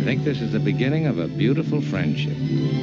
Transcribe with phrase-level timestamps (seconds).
[0.00, 2.34] I think this is the beginning of a beautiful friendship.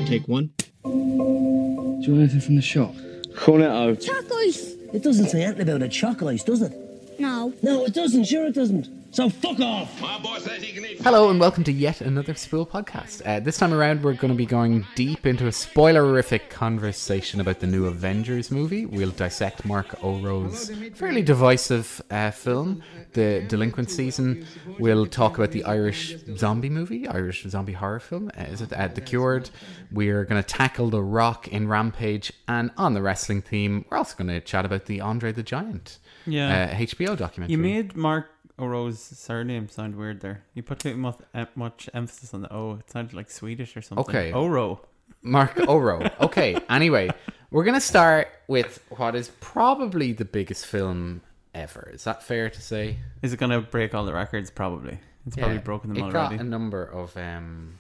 [0.05, 0.51] Take one.
[0.83, 2.93] Do you want anything from the shop?
[3.33, 3.99] Cornetto.
[3.99, 4.93] Chocolate.
[4.93, 6.73] It doesn't say anything about a chocolate, does it?
[7.19, 7.51] No.
[7.63, 8.25] No, it doesn't.
[8.25, 8.87] Sure, it doesn't.
[9.09, 9.89] So fuck off.
[9.99, 13.21] Hello and welcome to yet another Spool podcast.
[13.25, 17.59] Uh, this time around, we're going to be going deep into a spoilerific conversation about
[17.59, 18.85] the new Avengers movie.
[18.85, 24.45] We'll dissect Mark O'Rowe's fairly divisive uh, film, The Delinquent Season.
[24.77, 28.29] We'll talk about the Irish zombie movie, Irish zombie horror film.
[28.37, 29.49] Uh, is it uh, The Cured?
[29.91, 34.15] We're going to tackle The Rock in Rampage, and on the wrestling theme, we're also
[34.17, 35.97] going to chat about the Andre the Giant.
[36.25, 36.71] Yeah.
[36.71, 37.53] Uh, HBO documentary.
[37.53, 38.27] You made Mark
[38.59, 40.43] O'Rowe's surname sound weird there.
[40.53, 41.19] You put too much,
[41.55, 42.73] much emphasis on the O.
[42.79, 44.03] It sounded like Swedish or something.
[44.05, 44.31] Okay.
[44.33, 44.81] Oro.
[45.21, 46.09] Mark Oro.
[46.19, 47.09] Okay, anyway,
[47.51, 51.21] we're going to start with what is probably the biggest film
[51.53, 51.91] ever.
[51.93, 52.97] Is that fair to say?
[53.21, 54.49] Is it going to break all the records?
[54.49, 54.99] Probably.
[55.25, 56.37] It's probably broken them it already.
[56.37, 57.73] got a number of um,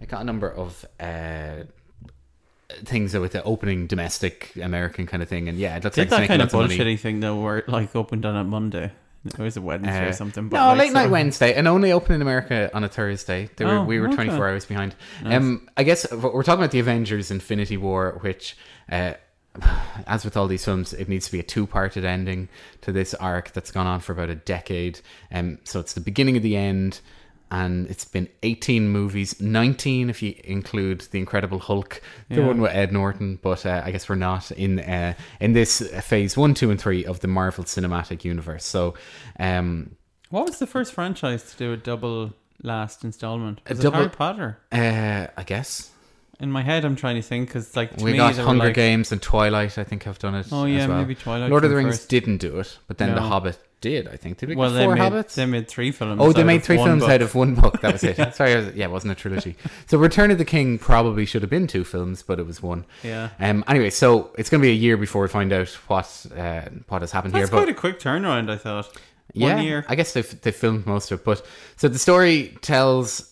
[0.00, 1.64] it got a number of uh,
[2.84, 6.20] things with the opening domestic American kind of thing, and yeah, it looks Did like
[6.22, 6.96] it's that kind of lots money.
[6.96, 8.90] thing though, where it like opened on a Monday.
[9.24, 10.48] It was a Wednesday Uh, or something.
[10.48, 13.48] But no, like, late night Wednesday, and only open in America on a Thursday.
[13.56, 14.16] They were, Oh, we were okay.
[14.16, 14.94] 24 hours behind.
[15.24, 18.56] Um, I guess we're talking about the Avengers Infinity War, which,
[18.90, 19.14] uh,
[20.06, 22.48] as with all these films, it needs to be a two parted ending
[22.80, 25.00] to this arc that's gone on for about a decade.
[25.30, 27.00] Um, so it's the beginning of the end.
[27.52, 32.00] And it's been 18 movies, 19 if you include The Incredible Hulk,
[32.30, 32.46] the Yeah.
[32.46, 33.38] one with Ed Norton.
[33.42, 37.04] But uh, I guess we're not in uh, in this phase one, two, and three
[37.04, 38.64] of the Marvel Cinematic Universe.
[38.64, 38.94] So,
[39.38, 39.96] um,
[40.30, 43.60] What was the first franchise to do a double last installment?
[43.68, 44.58] Was it double- Harry Potter?
[44.72, 45.90] uh, I guess
[46.40, 48.74] In my head, I'm trying to think because like to we me, got Hunger like-
[48.74, 49.76] Games and Twilight.
[49.76, 50.46] I think have done it.
[50.50, 50.98] Oh yeah, well.
[50.98, 51.50] maybe Twilight.
[51.50, 52.08] Lord of the Rings first.
[52.08, 54.08] didn't do it, but then The Hobbit did.
[54.08, 55.34] I think did we Well, they four made Hobbits?
[55.34, 56.18] they made three films.
[56.22, 57.10] Oh, they made three films book.
[57.10, 57.82] out of one book.
[57.82, 58.16] That was it.
[58.34, 59.56] Sorry, was, yeah, it wasn't a trilogy.
[59.86, 62.86] So Return of the King probably should have been two films, but it was one.
[63.02, 63.28] Yeah.
[63.38, 63.62] Um.
[63.68, 67.02] Anyway, so it's going to be a year before we find out what uh, what
[67.02, 67.58] has happened That's here.
[67.58, 68.88] quite But a quick turnaround, I thought.
[69.34, 69.84] yeah, One year.
[69.88, 71.24] I guess they they filmed most of it.
[71.24, 71.44] But
[71.76, 73.28] so the story tells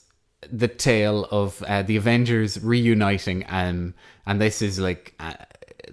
[0.50, 3.94] the tale of uh, the Avengers reuniting, um,
[4.26, 5.34] and this is like uh,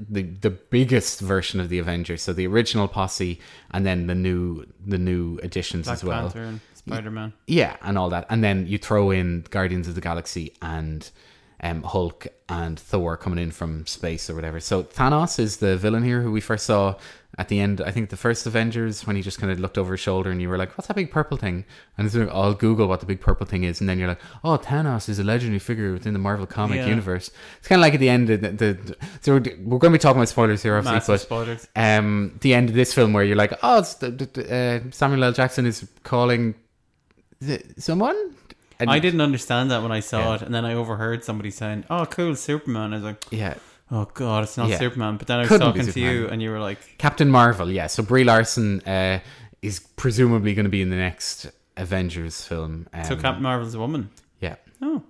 [0.10, 2.22] the the biggest version of the Avengers.
[2.22, 3.40] So the original posse,
[3.72, 6.22] and then the new the new additions Black as well.
[6.22, 7.34] Panther and Spider Man.
[7.48, 11.10] Yeah, and all that, and then you throw in Guardians of the Galaxy and
[11.62, 14.60] um, Hulk and Thor coming in from space or whatever.
[14.60, 16.96] So Thanos is the villain here, who we first saw
[17.40, 17.82] at the end.
[17.82, 20.42] I think the first Avengers when he just kind of looked over his shoulder and
[20.42, 21.66] you were like, "What's that big purple thing?"
[21.98, 24.58] And like, I'll Google what the big purple thing is, and then you're like, "Oh,
[24.58, 26.88] Thanos is a legendary figure within the Marvel comic Yeah.
[26.88, 28.52] universe." It's kind of like at the end of the.
[28.52, 31.68] the so we're, we're going to be talking about spoilers here, obviously, Massive but spoilers.
[31.76, 34.56] um, the end of this film where you're like, oh, the, the,
[34.88, 35.32] uh, Samuel L.
[35.34, 36.54] Jackson is calling
[37.78, 38.36] someone.
[38.80, 40.36] And I didn't understand that when I saw Yeah.
[40.36, 43.56] it, and then I overheard somebody saying, "Oh, cool, Superman." I was like, Yeah,
[43.92, 44.78] "Oh God, it's not Yeah.
[44.78, 47.72] Superman." But then I was Couldn't talking to you, and you were like, Captain Marvel.
[47.72, 49.20] Yeah, so Brie Larson uh,
[49.62, 52.88] is presumably going to be in the next Avengers film.
[52.94, 54.10] Um, "So Captain Marvel's a woman."
[54.42, 55.02] Yeah, Oh,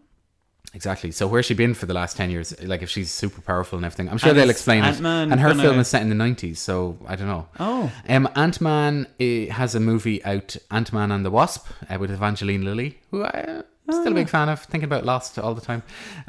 [0.78, 1.12] exactly.
[1.12, 2.48] So where's she been for the last ten years?
[2.64, 4.88] Like, if she's super powerful and everything, I'm sure And they'll explain it.
[4.88, 7.48] Ant-Man And her gonna- film is set in the '90s, so I don't know.
[7.60, 9.08] oh, Um, Ant Man
[9.52, 13.64] has a movie out, Ant Man and the Wasp, uh, with Evangeline Lilly, who I,
[13.90, 14.62] I'm still a big fan of.
[14.64, 15.82] Thinking about Lost all the time.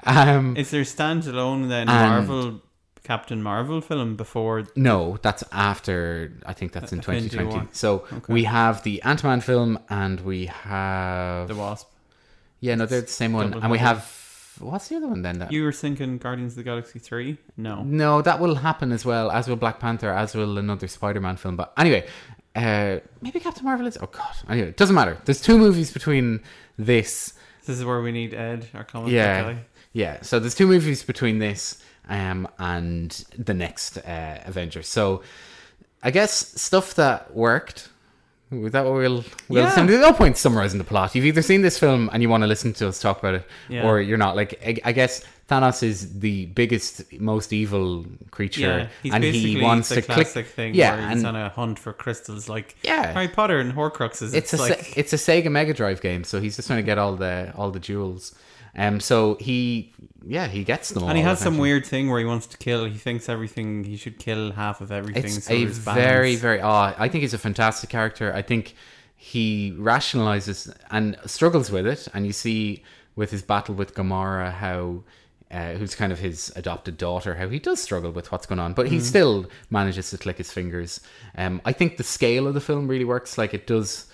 [0.05, 2.63] Um, is there standalone then Marvel
[3.05, 4.65] Captain Marvel film before?
[4.77, 6.33] No, that's after.
[6.47, 7.49] I think that's in 2020.
[7.51, 7.67] War.
[7.73, 11.89] So we have the Ant Man film, and we have The Wasp.
[12.61, 14.01] yeah, no, they're the same one, and we have
[14.61, 15.39] what's the other one then?
[15.39, 17.39] That You were thinking Guardians of the Galaxy three?
[17.57, 17.83] No.
[17.85, 21.37] no, that will happen as well, as will Black Panther, as will another Spider Man
[21.37, 21.57] film.
[21.57, 22.07] But anyway,
[22.57, 23.97] uh, maybe Captain Marvel is.
[24.01, 25.19] Oh God, anyway, it doesn't matter.
[25.25, 26.41] There's two movies between
[26.77, 27.35] this.
[27.67, 29.59] This is where we need Ed, our comic Yeah, guy.
[29.93, 30.23] yeah.
[30.23, 34.89] So there's two movies between this um and the next uh, Avengers.
[34.89, 35.23] So
[36.03, 37.91] I guess stuff that worked.
[38.51, 39.85] Is that what we'll we'll Yeah.
[39.85, 41.15] There's no point summarizing the plot.
[41.15, 43.47] You've either seen this film and you want to listen to us talk about it,
[43.69, 43.87] Yeah.
[43.87, 44.37] or you're not.
[44.37, 49.61] Like I, I guess Thanos is the biggest, most evil creature, Yeah, he's and he
[49.63, 50.47] wants the to classic click.
[50.47, 53.13] thing yeah, where he's and on a hunt for crystals, like Yeah.
[53.13, 54.35] Harry Potter and Horcruxes.
[54.35, 56.87] it's It's, a like it's a Sega Mega Drive game, so he's just trying to
[56.87, 58.35] get all the all the jewels.
[58.79, 59.93] Um, so he
[60.25, 62.85] yeah he gets them and he has some weird thing where he wants to kill.
[62.85, 65.25] He thinks everything he should kill half of everything.
[65.25, 66.61] It's so a very, very.
[66.61, 68.33] Oh, I think he's a fantastic character.
[68.33, 68.75] I think
[69.17, 72.85] he rationalizes and struggles with it, and you see
[73.17, 75.03] with his battle with Gamora how.
[75.51, 77.35] Uh, who's kind of his adopted daughter?
[77.35, 80.53] How he does struggle with what's going on, but he still manages to click his
[80.53, 81.01] fingers.
[81.39, 83.39] Um, I think the scale of the film really works.
[83.39, 84.09] Like it does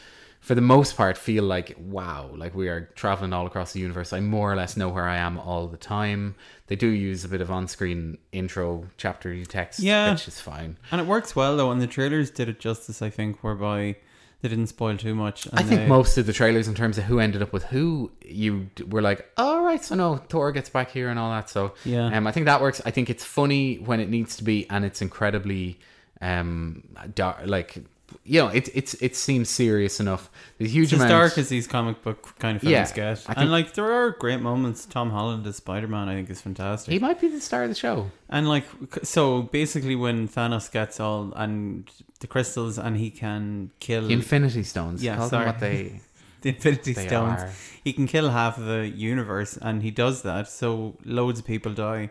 [0.45, 4.13] for the most part, feel like wow, like we are traveling all across the universe.
[4.13, 6.35] I more or less know where I am all the time.
[6.67, 10.13] They do use a bit of on-screen intro chapter text, Yeah.
[10.13, 10.77] which is fine.
[10.93, 13.97] And it works well though, and the trailers did it justice, I think, whereby
[14.43, 15.49] they didn't spoil too much.
[15.55, 18.13] I think they- most of the trailers, in terms of who ended up with who,
[18.23, 21.49] you were like, all right, so no, Thor gets back here and all that.
[21.49, 22.15] So Yeah.
[22.15, 22.83] um, I think that works.
[22.85, 25.79] I think it's funny when it needs to be, and it's incredibly,
[26.21, 26.83] um,
[27.15, 27.79] dark, like
[28.25, 30.31] you know, it it's it seems serious enough.
[30.59, 33.19] The huge It's as dark as these comic book kind of films Yeah, get.
[33.19, 34.87] Think- and like there are great moments.
[34.87, 36.93] Tom Holland as Spider Man, I think, is fantastic.
[36.93, 38.11] he might be the star of the show.
[38.29, 38.67] And like,
[39.03, 41.91] so basically, when Thanos gets all and
[42.21, 45.03] the crystals, and he can kill The Infinity Stones.
[45.03, 45.47] Yeah, them sorry.
[45.47, 46.01] what they
[46.43, 47.51] the Infinity they Stones, are.
[47.83, 50.49] he can kill half of the universe, and he does that.
[50.49, 52.11] So loads of people die,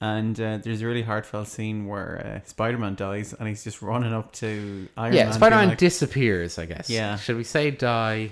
[0.00, 3.80] and uh, there's a really heartfelt scene where uh, Spider Man dies, and he's just
[3.82, 5.32] running up to Iron Yeah, Man.
[5.34, 6.58] Spider Man like, disappears.
[6.58, 6.90] I guess.
[6.90, 7.16] Yeah.
[7.16, 8.30] Should we say die?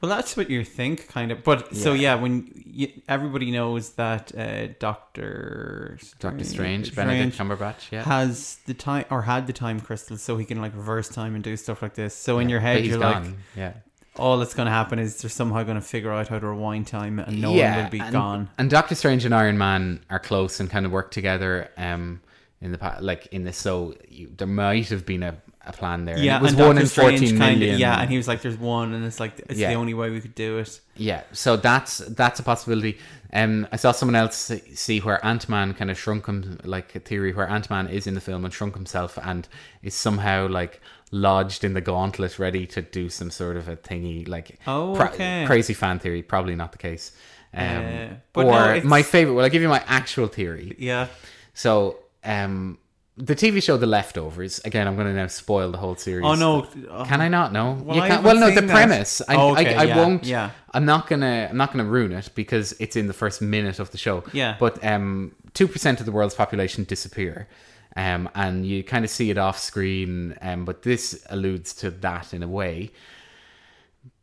[0.00, 1.44] Well, that's what you think, kind of.
[1.44, 2.14] But so Yeah.
[2.16, 7.92] yeah, when you, everybody knows that uh, Doctor Doctor Strange, Benedict Cumberbatch.
[7.92, 8.02] Yeah.
[8.02, 11.44] has the time or had the time crystals, so he can like reverse time and
[11.44, 12.14] do stuff like this.
[12.16, 13.24] So in Yeah, your but head, he's you're gone.
[13.24, 13.72] like, yeah.
[14.16, 16.86] All that's going to happen is they're somehow going to figure out how to rewind
[16.86, 18.50] time, and no yeah, one will be and, gone.
[18.58, 21.70] And Doctor Strange and Iron Man are close and kind of work together.
[21.76, 22.20] Um,
[22.60, 25.34] in the pa- like in this, so you, there might have been a,
[25.66, 26.14] a plan there.
[26.14, 27.78] And Yeah, it was and one Doctor in Strange fourteen kinda- million.
[27.80, 29.70] Yeah, and he was like, "There's one," and it's like it's Yeah.
[29.70, 30.80] the only way we could do it.
[30.96, 32.98] Yeah, so that's that's a possibility.
[33.32, 36.94] Um, I saw someone else see- see where Ant Man kind of shrunk him, like
[36.94, 39.48] a theory where Ant Man is in the film and shrunk himself and
[39.82, 40.80] is somehow like
[41.12, 44.26] lodged in the gauntlet, ready to do some sort of a thingy.
[44.26, 45.44] Like, Oh, pra- okay.
[45.46, 47.12] crazy fan theory, probably not the case.
[47.54, 49.34] Um, Uh, but or no, my favorite.
[49.34, 50.74] Well, I give you my actual theory.
[50.78, 51.06] Yeah,
[51.54, 52.78] So, um,
[53.18, 54.58] the TV show The Leftovers.
[54.64, 56.24] Again, I'm going to now spoil the whole series.
[56.24, 56.66] Oh, no.
[56.90, 57.04] Oh.
[57.04, 57.52] Can I not?
[57.52, 57.72] No.
[57.84, 58.22] Well, you can't.
[58.24, 58.50] Well, no.
[58.50, 58.70] The that.
[58.70, 59.20] premise.
[59.28, 60.24] I, Oh, okay, I, I yeah, won't.
[60.24, 60.50] yeah.
[60.72, 61.48] I'm not gonna.
[61.50, 64.24] I'm not gonna ruin it because it's in the first minute of the show.
[64.32, 64.56] Yeah.
[64.58, 67.48] But um, two percent of the world's population disappear.
[67.96, 70.36] Um, and you kind of see it off screen.
[70.40, 72.90] Um, but this alludes to that in a way.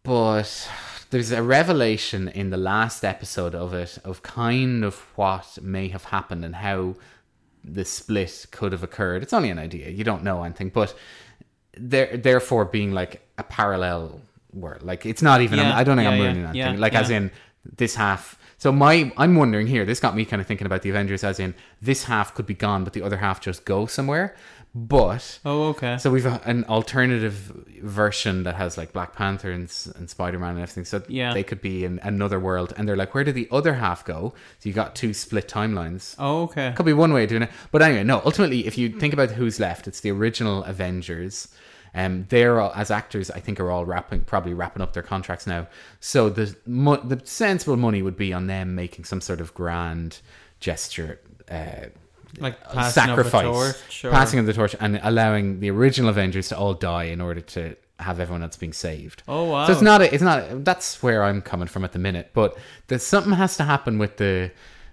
[0.03, 0.69] But
[1.09, 6.05] there's a revelation in the last episode of it of kind of what may have
[6.05, 6.95] happened and how
[7.63, 9.23] the split could have occurred.
[9.23, 9.89] It's only an idea.
[9.89, 10.95] You don't know anything, but
[11.77, 14.21] there therefore being like a parallel
[14.53, 14.83] world.
[14.83, 15.59] Like it's not even.
[15.59, 16.73] Yeah, I don't think yeah, I'm yeah, ruining anything.
[16.75, 17.31] yeah, like as in
[17.77, 18.37] this half.
[18.59, 19.85] So my I'm wondering here.
[19.85, 21.23] This got me kind of thinking about the Avengers.
[21.23, 24.35] As in this half could be gone, but the other half just go somewhere.
[24.75, 25.97] But Oh, okay.
[25.97, 27.33] so we've a- an alternative
[27.81, 29.61] version that has like Black Panther and,
[29.95, 30.85] and Spider Man and everything.
[30.85, 31.33] So Yeah.
[31.33, 34.33] they could be in another world, and they're like, where did the other half go?
[34.59, 36.15] So you got two split timelines.
[36.19, 36.73] oh, okay.
[36.75, 37.51] Could be one way of doing it.
[37.71, 38.21] But anyway, no.
[38.25, 41.47] Ultimately, if you think about who's left, it's the original Avengers.
[41.95, 45.47] Um, they're all, as actors, I think, are all wrapping, probably wrapping up their contracts
[45.47, 45.67] now.
[45.99, 50.19] So the mo- the sensible money would be on them making some sort of grand
[50.59, 51.19] gesture,
[51.49, 51.87] uh,
[52.39, 56.09] Like passing of a sacrifice, torch, or- passing of the torch, and allowing the original
[56.09, 59.23] Avengers to all die in order to have everyone else being saved.
[59.27, 59.65] Oh, wow.
[59.65, 60.01] So it's not.
[60.01, 60.63] A, it's not.
[60.63, 62.29] That's where I'm coming from at the minute.
[62.33, 62.55] But
[62.87, 64.51] there's something has to happen with the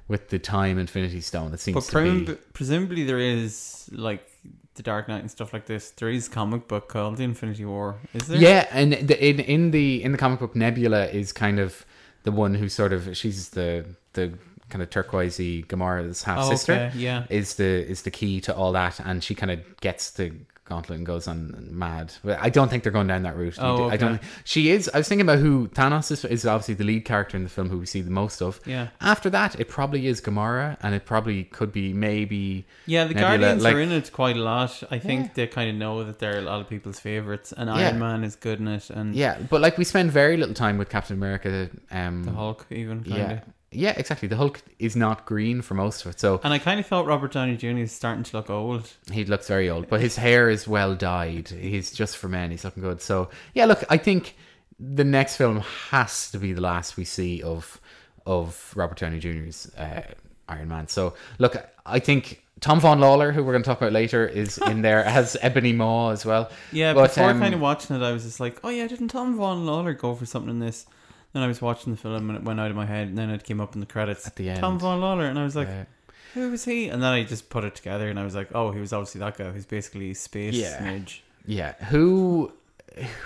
[0.08, 1.52] with the time Infinity Stone.
[1.52, 2.34] It seems But to presum- be.
[2.52, 4.26] presumably there is like
[4.76, 5.90] the Dark Knight and stuff like this.
[5.90, 7.96] There is a comic book called the Infinity War.
[8.14, 8.38] Is there?
[8.38, 11.84] Yeah, and the, in in the in the comic book, Nebula is kind of
[12.22, 13.84] the one who sort of she's the
[14.14, 14.32] the
[14.68, 16.72] kind of turquoisey Gamora's half Oh, sister.
[16.72, 17.24] okay, yeah.
[17.30, 20.32] is the is the key to all that, and she kind of gets the
[20.68, 22.12] gauntlet and goes on mad.
[22.24, 23.56] But I don't think they're going down that route.
[23.58, 24.20] Oh, I don't.
[24.44, 24.90] She is.
[24.92, 26.24] I was thinking about who Thanos is.
[26.24, 28.60] Is obviously the lead character in the film who we see the most of.
[28.66, 28.88] Yeah.
[29.00, 32.66] After that, it probably is Gamora, and it probably could be maybe.
[32.86, 34.82] Yeah, the Nebula, Guardians like- are in it quite a lot.
[34.90, 37.76] I think they kind of know that they're a lot of people's favorites, and Yeah.
[37.76, 40.78] Iron Man is good in it, and Yeah, but like we spend very little time
[40.78, 41.70] with Captain America.
[41.90, 43.30] Um, the Hulk even Yeah.
[43.32, 43.40] of.
[43.76, 44.28] Yeah, exactly.
[44.28, 47.06] The Hulk is not green for most of it, so And I kind of thought
[47.06, 47.78] Robert Downey Jr.
[47.78, 48.90] is starting to look old.
[49.12, 49.88] he looks very old.
[49.88, 51.48] But his hair is well dyed.
[51.48, 52.50] He's just for men.
[52.50, 53.00] He's looking good.
[53.00, 54.36] So yeah, look, I think
[54.78, 57.80] the next film has to be the last we see of
[58.24, 60.02] of Robert Downey Jr.'s uh,
[60.48, 60.88] Iron Man.
[60.88, 64.82] So look, I think Tom Vaughan-Lawlor, who we're going to talk about later, is in
[64.82, 66.50] there as Ebony Maw as well.
[66.72, 69.08] Yeah, But, before um, kind of watching it, I was just like, oh yeah, didn't
[69.08, 70.86] Tom Vaughan-Lawlor go for something in this?
[71.36, 73.28] Then I was watching the film and it went out of my head, and then
[73.28, 74.60] it came up in the credits At the end.
[74.60, 74.78] Tom.
[74.78, 75.84] Vaughan-Lawlor, and I was like, Uh,
[76.32, 76.88] who was he?
[76.88, 79.18] And then I just put it together, and I was like, oh, he was obviously
[79.18, 80.78] that guy who's basically space Yeah.
[80.82, 81.20] Nidge.
[81.44, 81.74] Yeah.
[81.90, 82.52] Who?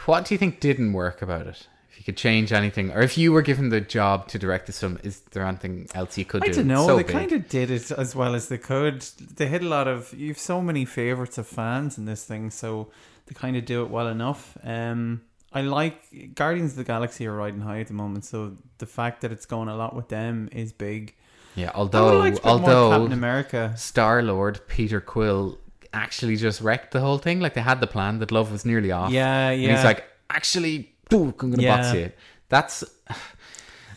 [0.07, 1.69] What do you think didn't work about it?
[1.93, 4.81] If you could change anything, or if you were given the job to direct this
[4.81, 6.55] film, is there anything else you could I do?
[6.55, 6.87] don't know.
[6.89, 7.13] So they big.
[7.13, 9.03] kind of did it as well as they could.
[9.37, 10.13] They hit a lot of.
[10.15, 12.89] You've so many favorites of fans in this thing, so
[13.27, 14.59] they kind of do it well enough.
[14.65, 15.21] Um,
[15.53, 19.23] I like Guardians of the Galaxy are riding high at the moment, so the fact
[19.23, 21.15] that it's going a lot with them is big.
[21.57, 23.75] Yeah, although like to put more although Captain America.
[23.77, 25.59] Star Lord Peter Quill
[25.93, 27.41] actually just wrecked the whole thing.
[27.41, 29.11] Like they had the plan that love was nearly off.
[29.11, 29.69] Yeah, yeah.
[29.69, 31.95] And he's like, actually, I'm gonna box Yeah.
[31.95, 32.13] you.
[32.49, 32.85] That's.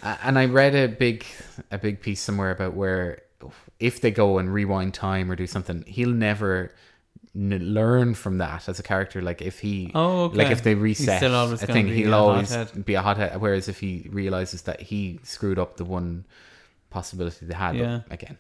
[0.04, 1.24] And I read a big
[1.72, 3.22] a big piece somewhere about where
[3.80, 6.74] if they go and rewind time or do something, he'll never
[7.36, 9.22] n- learn from that as a character.
[9.22, 10.38] Like if he, Oh, okay.
[10.38, 12.86] like if they reset a thing, he'll always hothead.
[12.86, 13.40] be a hothead.
[13.42, 16.26] Whereas if he realizes that he screwed up the one
[16.90, 18.02] possibility they had, Yeah.
[18.12, 18.38] again,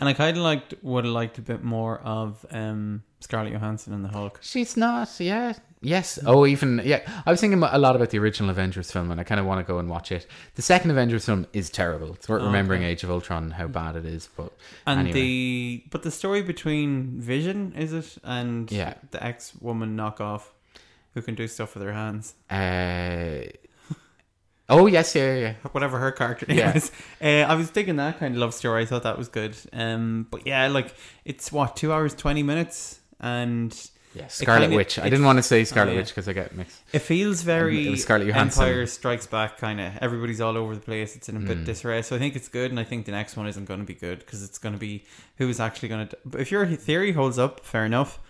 [0.00, 3.92] And I kind of liked would have liked a bit more of um, Scarlett Johansson
[3.94, 4.38] and the Hulk.
[4.42, 5.54] She's not, yeah.
[5.84, 6.18] Yes.
[6.26, 7.00] Oh, even, yeah.
[7.26, 9.64] I was thinking a lot about the original Avengers film and I kind of want
[9.64, 10.26] to go and watch it.
[10.56, 12.14] The second Avengers film is terrible.
[12.14, 12.90] It's worth Oh, remembering okay.
[12.90, 14.28] Age of Ultron, how bad it is.
[14.36, 14.52] But
[14.86, 15.12] And anyway.
[15.20, 18.94] the but the story between Vision is it and Yeah.
[19.10, 20.42] the ex woman knockoff
[21.14, 22.34] who can do stuff with her hands.
[22.50, 23.44] Uh,
[24.68, 26.76] oh, yes, yeah, yeah, whatever her character name Yeah.
[26.76, 26.90] is.
[27.22, 28.82] Uh, I was digging that kind of love story.
[28.82, 29.56] I thought that was good.
[29.72, 33.72] Um, but yeah, like it's what two hours twenty minutes, and
[34.14, 34.98] Yeah, Scarlet kinda- Witch.
[34.98, 35.98] I didn't want to say Scarlet yeah.
[35.98, 36.80] Witch because I get mixed.
[36.92, 38.62] it feels very it was Scarlett Johansson.
[38.62, 39.92] Empire Strikes Back kind of.
[40.00, 41.16] Everybody's all over the place.
[41.16, 41.46] It's in a Mm.
[41.48, 42.02] bit disarray.
[42.02, 43.94] So I think it's good, and I think the next one isn't going to be
[43.94, 45.04] good because it's going to be
[45.38, 46.16] who is actually going to.
[46.24, 48.20] But if your theory holds up, fair enough.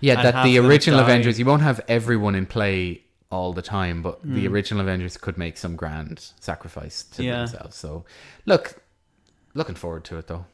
[0.00, 1.04] Yeah, that the original die.
[1.04, 4.52] Avengers, you won't have everyone in play all the time, but the Hmm.
[4.54, 7.38] original Avengers could make some grand sacrifice to Yeah.
[7.44, 7.76] themselves.
[7.76, 8.04] So,
[8.44, 8.82] look,
[9.54, 10.46] looking forward to it though.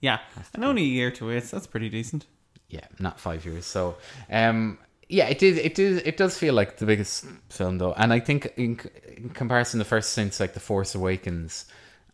[0.00, 0.18] Yeah,
[0.52, 1.44] and only a year to wait.
[1.44, 2.26] So that's pretty decent.
[2.68, 3.66] Yeah, not five years.
[3.66, 3.96] So,
[4.30, 4.78] um,
[5.08, 5.58] yeah, it did.
[5.58, 6.06] It did.
[6.06, 8.80] It does feel like the biggest film, though, and I think in,
[9.16, 11.66] in comparison, the first since like the Force Awakens,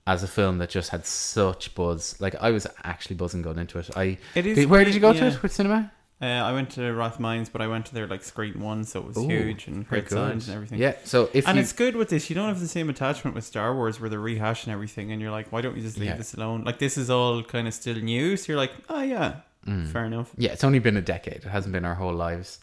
[0.06, 2.20] as a film that just had such buzz.
[2.20, 3.90] Like I was actually buzzing going into it.
[3.96, 5.92] I It is where did you go to it with cinema?
[6.22, 9.06] Uh, I went to Rathmines, but I went to their like screen one, so it
[9.06, 10.78] was Ooh, huge and great signs and everything.
[10.78, 10.96] Yeah.
[11.04, 12.28] So if and you, it's good with this.
[12.28, 15.30] You don't have the same attachment with Star Wars where they're rehashing everything, and you're
[15.30, 16.16] like, why don't you just leave Yeah.
[16.16, 16.64] this alone?
[16.64, 19.86] Like this is all kind of still new, so you're like, oh yeah, Mm.
[19.88, 20.30] fair enough.
[20.38, 21.34] yeah, it's only been a decade.
[21.34, 22.58] It hasn't been our whole lives.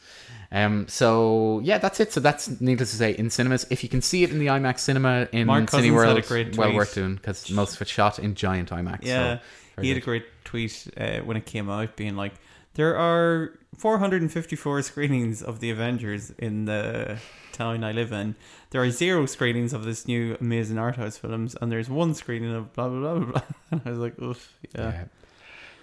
[0.51, 2.11] Um, so yeah, that's it.
[2.11, 3.67] So that's needless to say in cinemas.
[3.69, 6.21] If you can see it in the IMAX cinema in Mark Cousins had World, a
[6.21, 8.99] great well worth doing because most of it's shot in giant IMAX.
[9.03, 9.39] Yeah,
[9.75, 12.33] so he had a great tweet uh, when it came out, being like,
[12.73, 17.19] there are 454 screenings of the Avengers in the
[17.51, 18.35] town I live in.
[18.71, 22.53] There are zero screenings of this new amazing art house films, and there's one screening
[22.53, 23.31] of blah blah blah blah.
[23.31, 23.41] blah.
[23.71, 24.91] And I was like, oof, yeah.
[24.91, 25.03] yeah.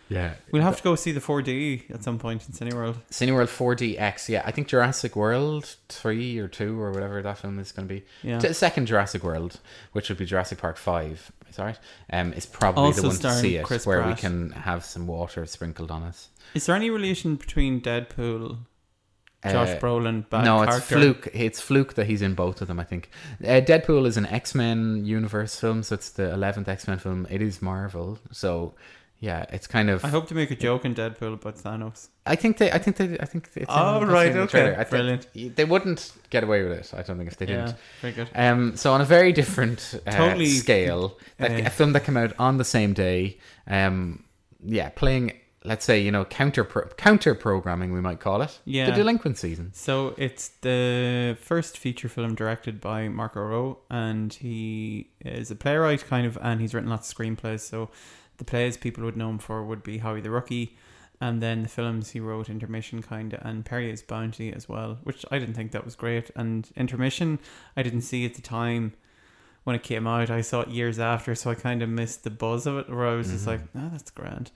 [0.09, 2.97] Yeah, We'll have to go see the 4D at some point in Cineworld.
[3.11, 4.29] Cineworld 4DX.
[4.29, 7.95] Yeah, I think Jurassic World three or two or whatever that film is going to
[7.95, 8.05] be.
[8.23, 8.39] Yeah.
[8.39, 9.61] T- second Jurassic World,
[9.93, 11.33] which would be Jurassic Park five.
[11.49, 11.79] Is that right?
[12.13, 15.07] Um, is probably Also the one to see it Chris where we can have some
[15.07, 16.29] water sprinkled on us.
[16.53, 18.59] Is there any relation between Deadpool,
[19.45, 21.29] Josh Uh, Brolin, bad no, it's fluke.
[21.33, 22.79] It's fluke that he's in both of them.
[22.81, 23.09] I think
[23.43, 27.27] uh, Deadpool is an X Men universe film, so it's the eleventh X Men film.
[27.31, 28.75] It is Marvel, so
[29.25, 30.05] yeah, it's kind of.
[30.05, 32.09] I hope to make a joke in Deadpool about Thanos.
[32.27, 32.71] I think they.
[32.71, 33.19] I think they.
[33.19, 33.67] I think it's.
[33.71, 34.73] Oh, right, okay.
[34.73, 35.57] I think brilliant.
[35.57, 36.93] They wouldn't get away with it.
[36.95, 37.75] I don't think if they didn't.
[38.03, 38.29] Very good.
[38.35, 42.19] Um, so on a very different uh, Totally, scale, that, uh, a film that came
[42.19, 44.25] out on the same day, um,
[44.63, 45.33] yeah, playing
[45.67, 46.65] let's say you know counter
[46.99, 48.91] counter programming we might call it, Yeah.
[48.91, 49.71] the Delinquent season.
[49.73, 56.07] So it's the first feature film directed by Mark O'Rowe, and he is a playwright,
[56.07, 57.61] kind of, and he's written lots of screenplays.
[57.61, 57.89] So
[58.39, 60.77] the plays people would know him for would be Howie the Rookie,
[61.21, 65.25] and then the films he wrote Intermission, kind of, and Perrier's Bounty as well, which
[65.31, 66.31] I didn't think that was great.
[66.35, 67.39] And Intermission,
[67.77, 68.95] I didn't see at the time
[69.63, 70.31] when it came out.
[70.31, 72.91] I saw it years after, so I kind of missed the buzz of it.
[72.91, 74.51] Where I was just like, "Ah, that's grand."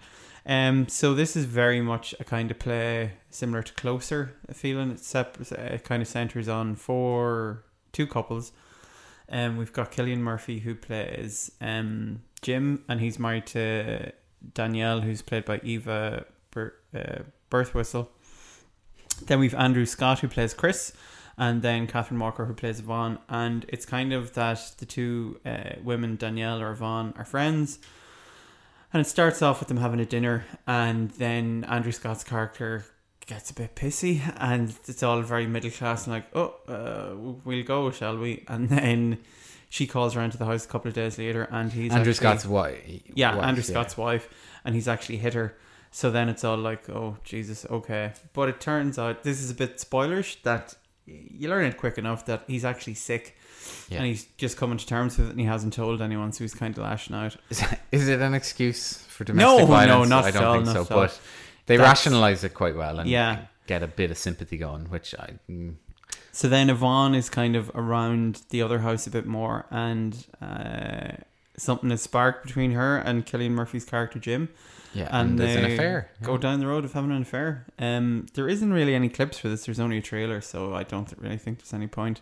[0.45, 4.91] Um, so this is very much a kind of play similar to Closer, feeling.
[4.91, 8.53] It's sep- it kind of centers on four, two couples.
[9.31, 14.13] Um, we've got Cillian Murphy who plays um Jim, and he's married to
[14.55, 18.09] Danielle, who's played by Eva Ber- uh, Birthistle.
[19.27, 20.93] Then we've Andrew Scott who plays Chris,
[21.37, 23.19] and then Catherine Walker who plays Yvonne.
[23.29, 27.79] And it's kind of that the two uh, women, Danielle or Yvonne, are friends.
[28.93, 32.87] And it starts off with them having a dinner, and then Andrew Scott's character
[33.29, 37.63] gets a bit pissy, and it's all very middle class and like, oh, uh, we'll
[37.63, 38.43] go, shall we?
[38.49, 39.19] And then
[39.69, 42.15] she calls around to the house a couple of days later, and he's Andrew actually-
[42.15, 42.83] Scott's wife.
[43.15, 44.29] yeah, wife, Andrew Scott's wife,
[44.65, 45.55] and he's actually hit her.
[45.91, 48.13] So then it's all like, oh Jesus, okay.
[48.33, 50.75] But it turns out this is a bit spoilerish that
[51.07, 53.37] you learn it quick enough that he's actually sick,
[53.89, 53.99] Yeah.
[53.99, 56.55] and he's just coming to terms with it, and he hasn't told anyone, so he's
[56.55, 57.37] kind of lashing out.
[57.51, 60.11] Is, is it an excuse for No, domestic no, violence?
[60.11, 60.81] not I at don't all, think not so.
[60.83, 60.99] at all.
[61.07, 61.21] But
[61.69, 63.47] they rationalize it quite well and Yeah.
[63.67, 65.35] get a bit of sympathy going, which I.
[65.49, 65.75] mm,
[66.33, 71.13] So then Yvonne is kind of around the other house a bit more, and uh,
[71.57, 74.49] something is sparked between her and Cillian Murphy's character Jim.
[74.95, 76.11] Yeah, and, and, there's an affair.
[76.23, 77.67] Go down the road of having an affair.
[77.79, 79.67] Um, there isn't really any clips for this.
[79.67, 82.21] There's only a trailer, so I don't really think there's any point.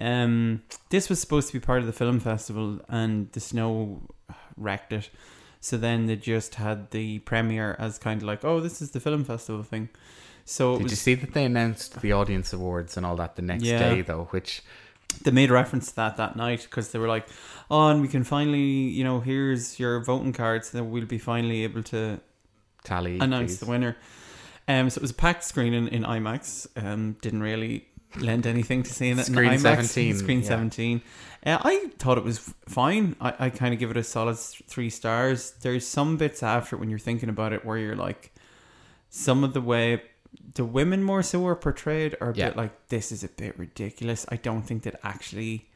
[0.00, 4.02] Um, this was supposed to be part of the film festival, and the snow
[4.56, 5.10] wrecked it.
[5.62, 8.98] So then they just had the premiere as kind of like, oh, this is the
[8.98, 9.88] film festival thing.
[10.44, 13.42] So Did was, you see that they announced the audience awards and all that the
[13.42, 13.78] next Yeah.
[13.78, 14.24] day though?
[14.32, 14.62] Which
[15.22, 17.28] they made reference to that that night because they were like,
[17.70, 21.62] oh, and we can finally, you know, here's your voting cards, then we'll be finally
[21.62, 22.20] able to
[22.82, 23.60] tally announce please.
[23.60, 23.96] the winner.
[24.66, 26.66] Um, so it was a packed screening in IMAX.
[26.76, 29.84] Um, didn't really lend anything to seeing it Screen in IMAX.
[29.84, 30.46] 17, Screen yeah.
[30.48, 31.02] seventeen.
[31.44, 32.38] Uh, I thought it was
[32.68, 33.16] fine.
[33.20, 35.52] I, I kind of give it a solid th- three stars.
[35.62, 38.32] There's some bits after it when you're thinking about it where you're like,
[39.10, 40.02] some of the way
[40.54, 42.48] the women more so are portrayed are a Yeah.
[42.48, 44.24] bit like this is a bit ridiculous.
[44.28, 45.68] I don't think they'd actually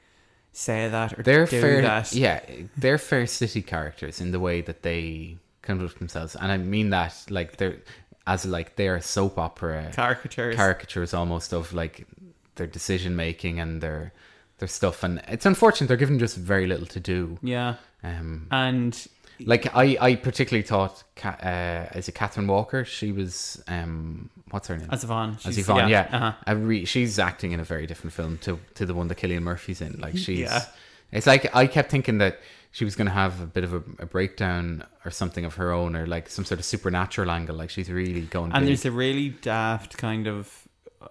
[0.52, 2.12] say that or They're do fair, that.
[2.14, 2.40] yeah,
[2.76, 7.14] they're fair city characters in the way that they conduct themselves, and I mean that
[7.28, 7.78] like they're
[8.26, 10.57] as like they're soap opera Caricatures.
[10.57, 12.07] caricatures almost of like
[12.56, 14.12] their decision making and their
[14.58, 17.38] their stuff, and it's unfortunate they're given just very little to do.
[17.42, 19.06] yeah, Um, and
[19.40, 22.82] like I, I particularly thought, uh, is it Catherine Walker?
[22.86, 24.88] She was, um, what's her name?
[24.90, 26.32] as Yvonne, As Yvonne, yeah.
[26.46, 26.54] uh-huh.
[26.56, 29.82] Re- she's acting in a very different film to to the one that Cillian Murphy's
[29.82, 30.00] in.
[30.00, 30.64] Like she's, Yeah.
[31.12, 32.40] it's like I kept thinking that
[32.72, 35.70] she was going to have a bit of a, a breakdown or something of her
[35.70, 37.56] own, or like some sort of supernatural angle.
[37.56, 38.52] Like she's really going.
[38.52, 38.68] and big.
[38.68, 40.66] there's a really daft kind of
[41.02, 41.06] uh,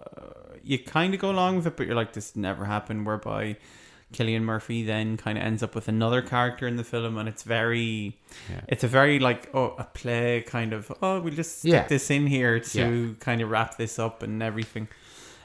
[0.66, 3.56] you kind of go along with it but you're like this never happened whereby
[4.12, 7.42] Cillian Murphy then kind of ends up with another character in the film and it's
[7.42, 8.16] very
[8.50, 8.60] Yeah.
[8.68, 11.86] it's a very like oh a play kind of oh we'll just stick Yeah.
[11.88, 14.88] this in here to kind of wrap this up and everything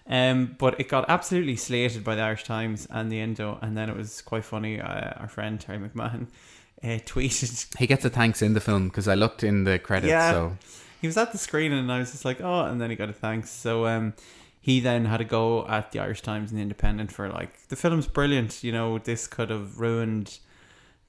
[0.07, 3.87] um, but it got absolutely slated by the Irish Times and the Indo, and then
[3.87, 4.81] it was quite funny.
[4.81, 6.25] Uh, our friend Terry McMahon
[6.83, 10.09] uh, tweeted he gets a thanks in the film because I looked in the credits.
[10.09, 10.31] Yeah.
[10.31, 10.57] So
[10.99, 13.09] he was at the screen and I was just like, oh, and then he got
[13.09, 13.51] a thanks.
[13.51, 14.13] So um,
[14.63, 17.75] he then had a go at the Irish Times and the Independent for like the
[17.75, 18.63] film's brilliant.
[18.63, 20.37] You know, this could have ruined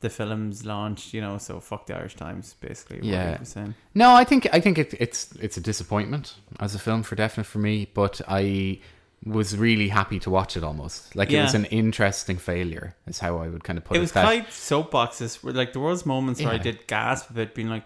[0.01, 1.13] the film's launch.
[1.13, 3.01] You know, so fuck the Irish Times, basically.
[3.03, 3.35] Yeah.
[3.35, 3.75] he was saying.
[3.95, 7.45] no, I think I think it, it's it's a disappointment as a film for definite
[7.45, 8.81] for me, but I
[9.25, 13.39] was really happy to watch it almost like it was an interesting failure is how
[13.39, 14.01] I would kind of put It it.
[14.01, 15.39] was quite soapboxes.
[15.45, 17.85] Like there was moments where I did gasp a bit, being like,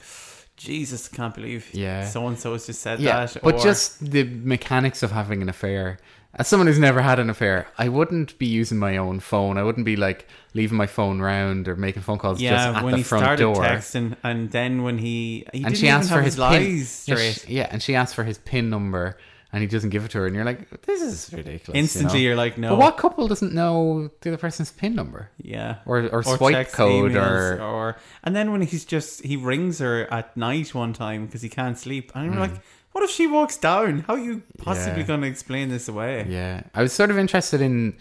[0.56, 2.06] Jesus, I can't believe Yeah.
[2.06, 3.42] so and so has just said yeah, that.
[3.42, 5.98] but or- just the mechanics of having an affair.
[6.38, 9.56] As someone who's never had an affair, I wouldn't be using my own phone.
[9.56, 12.84] I wouldn't be like leaving my phone round or making phone calls just yeah, at
[12.84, 13.54] when the he front started door.
[13.62, 17.16] texting, and then when he he and didn't she asked for his his pin.
[17.16, 19.16] Yeah, she- yeah, and she asked for his pin number,
[19.52, 20.26] and he doesn't give it to her.
[20.26, 21.74] And you're like, this is ridiculous.
[21.74, 22.24] you Instantly, know?
[22.24, 22.70] you're like, no.
[22.70, 25.30] But what couple doesn't know the other person's pin number?
[25.38, 25.76] Yeah.
[25.86, 30.36] Or- or swipe code or- or and then when he's just he rings her at
[30.36, 32.40] night one time because he can't sleep and I'm hmm.
[32.40, 34.00] like, what if she walks down?
[34.00, 35.06] How are you possibly Yeah.
[35.06, 36.26] going to explain this away?
[36.28, 37.96] Yeah, I was sort of interested in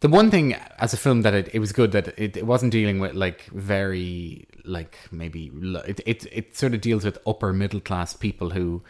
[0.00, 2.70] the one thing as a film that it, it was good that it, it wasn't
[2.70, 5.50] dealing with like very like maybe
[5.86, 8.82] it, it it sort of deals with upper middle class people who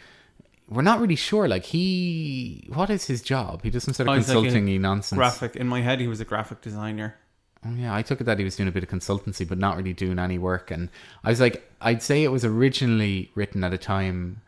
[0.69, 4.13] we're not really sure like he what is his job he does some sort of
[4.13, 7.15] Oh, he's like consulting nonsense Graphic in my head, he was a graphic designer.
[7.65, 9.75] Oh, yeah, I took it that he was doing a bit of consultancy, but not
[9.75, 10.71] really doing any work.
[10.71, 10.87] And
[11.25, 14.41] I was like, I'd say it was originally written at a time,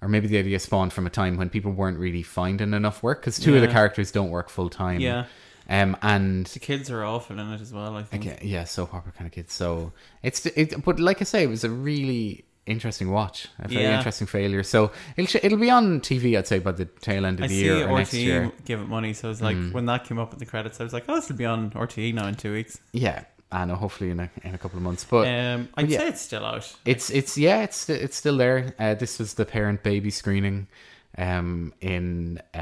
[0.00, 3.20] or maybe the idea spawned from a time when people weren't really finding enough work
[3.22, 5.00] because two of the characters don't work full time.
[5.00, 5.24] Yeah.
[5.68, 7.96] Um, and The kids are awful in it as well.
[7.96, 8.24] I think.
[8.24, 9.52] okay, yeah, soap opera kind of kids.
[9.52, 13.82] So it's it, but like I say, it was a really interesting watch, a very
[13.82, 13.96] Yeah.
[13.98, 14.62] interesting failure.
[14.62, 17.48] So it'll sh- it'll be on TV, I'd say, by the tail end of I
[17.48, 18.52] the year or next year.
[18.64, 19.72] give it money, so it's like Mm.
[19.72, 21.70] when that came up in the credits, I was like, "Oh, this will be on
[21.74, 23.74] RTE now in two weeks." Yeah, I know.
[23.76, 25.28] Hopefully in a in a couple of months, but.
[25.28, 25.98] Um, I'd yeah.
[25.98, 26.74] say it's still out.
[26.84, 28.74] It's it's yeah, it's it's still there.
[28.78, 30.66] Uh, this was the parent baby screening,
[31.18, 32.58] um, in uh,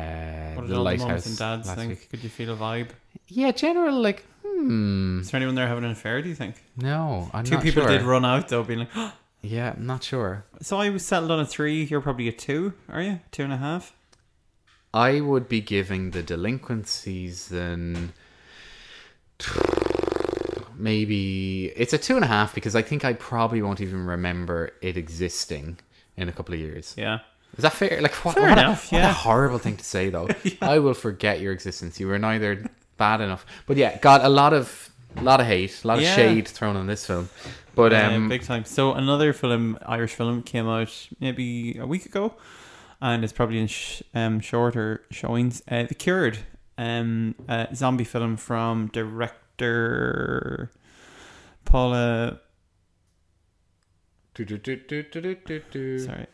[0.54, 1.26] What did the all the lighthouse.
[1.26, 1.90] and dads last think?
[1.90, 2.10] week.
[2.10, 2.88] Could you feel a vibe?
[3.28, 5.20] Yeah, general like hmm.
[5.20, 6.20] Is there anyone there having an affair?
[6.22, 6.56] Do you think?
[6.76, 7.90] No, I'm Two people sure.
[7.90, 8.90] did run out though, being like,
[9.42, 10.44] Yeah, I'm not sure.
[10.60, 11.84] So I was settled on a three.
[11.84, 13.20] You're probably a two, are you?
[13.30, 13.94] Two and a half.
[14.94, 18.12] I would be giving the delinquent season
[20.76, 24.72] maybe it's a two and a half because I think I probably won't even remember
[24.80, 25.78] it existing
[26.16, 26.94] in a couple of years.
[26.96, 27.20] Yeah.
[27.56, 28.00] Is that fair?
[28.00, 29.10] Like, what, Fair what enough, A, what yeah.
[29.10, 30.28] a horrible thing to say, though.
[30.62, 32.00] I will forget your existence.
[32.00, 32.64] You were neither
[32.96, 36.14] bad enough, but yeah, got a lot of, lot of hate, a lot of Yeah.
[36.16, 37.28] shade thrown on this film.
[37.74, 38.64] But Yeah, um, big time.
[38.64, 42.34] So another film, Irish film, came out maybe a week ago,
[43.00, 45.62] and it's probably in sh- um, shorter showings.
[45.70, 46.38] Uh, the Cured.
[46.78, 50.70] um, a zombie film from director
[51.64, 52.40] Paula.
[55.98, 56.26] Sorry.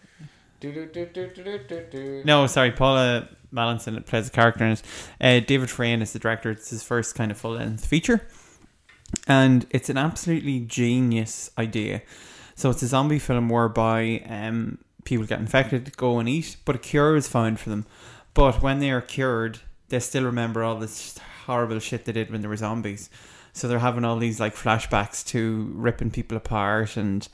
[2.24, 4.82] No, sorry, Paula Malcomson plays a character in it.
[5.20, 6.50] Uh, David Freyne is the director.
[6.50, 8.26] It's his first kind of full length feature.
[9.28, 12.02] And it's an absolutely genius idea.
[12.54, 16.78] So it's a zombie film whereby um, people get infected, go and eat, but a
[16.78, 17.86] cure is found for them.
[18.34, 19.60] But when they are cured,
[19.90, 23.10] they still remember all this horrible shit they did when they were zombies.
[23.52, 27.26] So they're having all these like flashbacks to ripping people apart, and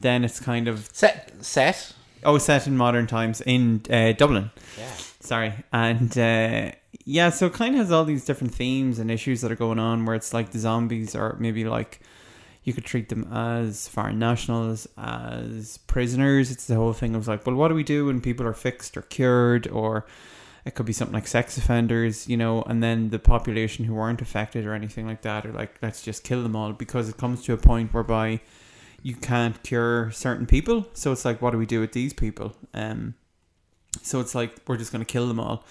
[0.00, 1.32] then it's kind of Set.
[1.44, 1.94] Set.
[2.24, 4.50] oh set in modern times in uh, Dublin.
[4.78, 4.92] Yeah.
[5.20, 6.72] Sorry, and uh,
[7.10, 10.04] yeah, so kind of has all these different themes and issues that are going on
[10.04, 12.00] where it's like the zombies are maybe like
[12.64, 16.50] you could treat them as foreign nationals, as prisoners.
[16.50, 18.94] It's the whole thing of like, well, what do we do when people are fixed
[18.94, 20.04] or cured, or
[20.66, 24.20] it could be something like sex offenders, you know, and then the population who aren't
[24.20, 27.42] affected or anything like that are like, let's just kill them all because it comes
[27.44, 28.38] to a point whereby
[29.02, 30.86] you can't cure certain people.
[30.92, 32.54] So it's like, what do we do with these people?
[32.74, 33.14] Um,
[34.02, 35.64] so it's like we're just going to kill them all.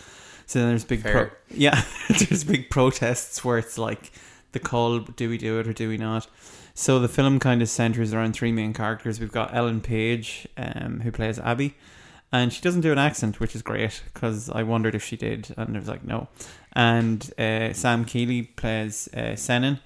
[0.47, 4.11] So then there's big pro- yeah, there's big protests where it's like
[4.53, 6.27] the call: do we do it or do we not?
[6.73, 9.19] So the film kind of centers around three main characters.
[9.19, 11.75] We've got Ellen Page, um, who plays Abby,
[12.31, 15.53] and she doesn't do an accent, which is great because I wondered if she did,
[15.57, 16.29] and it was like, no.
[16.71, 19.79] And uh, Sam Keeley plays uh, Senan,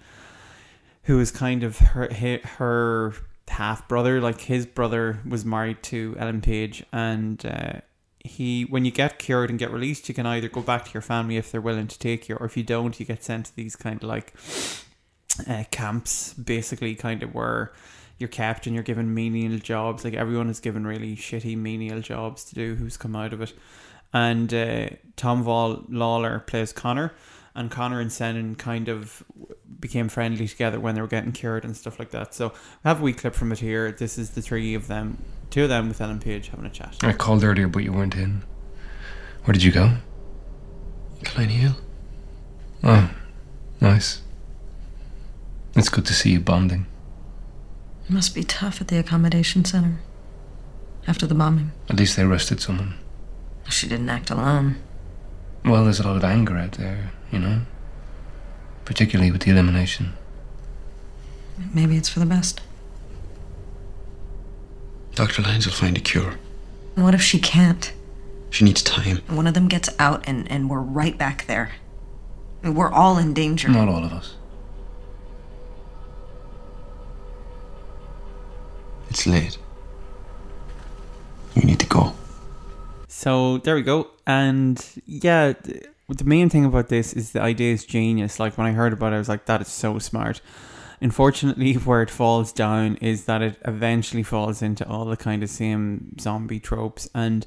[1.04, 3.14] who is kind of her her, her
[3.48, 4.22] half brother.
[4.22, 7.82] Like his brother was married to Ellen Page, and uh,
[8.24, 11.02] he when you get cured and get released, you can either go back to your
[11.02, 13.56] family if they're willing to take you, or if you don't, you get sent to
[13.56, 14.34] these kind of like
[15.48, 17.74] uh, camps, basically, kind of where
[18.18, 20.04] you're kept and you're given menial jobs.
[20.04, 23.54] Like everyone is given really shitty menial jobs to do who's come out of it.
[24.14, 27.14] And uh, Tom Vaughan-Lawlor plays Connor,
[27.56, 29.24] and Connor and Senan kind of
[29.80, 32.34] became friendly together when they were getting cured and stuff like that.
[32.34, 33.92] So we have a wee clip from it here.
[33.92, 36.98] This is the three of them, two of them with Ellen Page having a chat.
[37.02, 38.44] I called earlier, but you weren't in.
[39.44, 39.98] Where did you go?
[41.24, 41.76] Klein Hill.
[42.84, 43.12] Oh,
[43.80, 44.22] nice.
[45.76, 46.86] It's good to see you bonding.
[48.06, 50.00] It must be tough at the accommodation center.
[51.08, 51.72] After the bombing.
[51.90, 52.94] At least they arrested someone.
[53.70, 54.76] She didn't act alone.
[55.64, 57.62] Well, there's a lot of anger out there, you know?
[58.86, 60.14] Particularly with the elimination.
[61.74, 62.62] Maybe it's for the best.
[65.14, 65.42] Dr.
[65.44, 66.36] Lyons will find a cure.
[66.96, 67.94] What if she can't?
[68.50, 69.22] She needs time.
[69.28, 71.72] One of them gets out and, and we're right back there.
[72.64, 73.70] I mean, We're all in danger.
[73.70, 74.36] Not all of us.
[79.10, 79.58] It's late.
[83.22, 84.08] So there we go.
[84.26, 88.40] And yeah, the main thing about this is the idea is genius.
[88.40, 90.42] Like when I heard about it, I was like, that is so smart.
[91.02, 95.52] Unfortunately, where it falls down is that it eventually falls into all the kind of
[95.52, 97.12] same zombie tropes.
[97.14, 97.46] And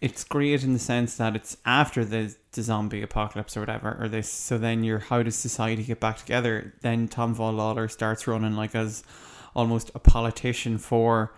[0.00, 4.08] it's great in the sense that it's after the, the zombie apocalypse or whatever, or
[4.08, 4.28] this.
[4.28, 6.74] So then you're, how does society get back together?
[6.80, 9.04] Then Tom Vaughan-Lawlor starts running like as
[9.54, 11.32] almost a politician for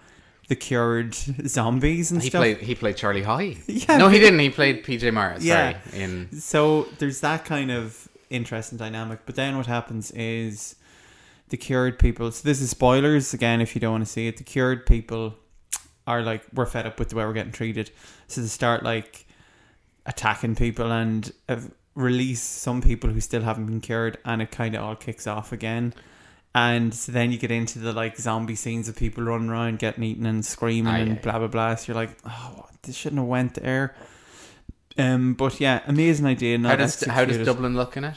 [0.49, 2.41] the cured zombies and He stuff.
[2.41, 2.59] played.
[2.59, 3.59] He played Charlie Haughey.
[3.89, 4.39] Yeah, no, he didn't.
[4.39, 5.39] He played PJ Mara.
[5.41, 5.81] Yeah.
[5.91, 6.03] Sorry.
[6.03, 9.21] In So there's that kind of interesting dynamic.
[9.27, 10.77] But then what happens is
[11.49, 12.31] the cured people.
[12.33, 14.37] So this is spoilers again if you don't want to see it.
[14.37, 15.35] The cured people
[16.07, 17.91] are like we're fed up with the way we're getting treated,
[18.29, 19.27] so they start like
[20.07, 21.57] attacking people and uh,
[21.97, 25.53] release some people who still haven't been cured, and it kind of all kicks off
[25.53, 25.93] again.
[26.57, 30.03] And so then you get into the like zombie scenes of people running around, getting
[30.03, 31.21] eaten and screaming Aye, and aye.
[31.23, 31.75] blah blah blah.
[31.75, 33.95] So you're like, oh, this shouldn't have went there.
[34.97, 36.59] Um, but yeah, amazing idea.
[36.61, 37.45] How does how does.
[37.45, 38.17] Dublin look in it?